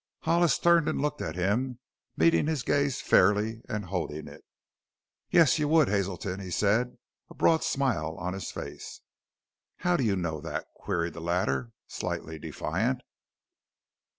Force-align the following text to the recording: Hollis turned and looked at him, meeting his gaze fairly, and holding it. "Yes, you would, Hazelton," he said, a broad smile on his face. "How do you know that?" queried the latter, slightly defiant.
Hollis 0.21 0.57
turned 0.57 0.89
and 0.89 0.99
looked 0.99 1.21
at 1.21 1.35
him, 1.35 1.77
meeting 2.17 2.47
his 2.47 2.63
gaze 2.63 2.99
fairly, 2.99 3.61
and 3.69 3.85
holding 3.85 4.27
it. 4.27 4.43
"Yes, 5.29 5.59
you 5.59 5.67
would, 5.67 5.89
Hazelton," 5.89 6.39
he 6.39 6.49
said, 6.49 6.97
a 7.29 7.35
broad 7.35 7.63
smile 7.63 8.15
on 8.17 8.33
his 8.33 8.51
face. 8.51 9.01
"How 9.77 9.95
do 9.97 10.03
you 10.03 10.15
know 10.15 10.41
that?" 10.41 10.65
queried 10.75 11.13
the 11.13 11.21
latter, 11.21 11.71
slightly 11.85 12.39
defiant. 12.39 13.03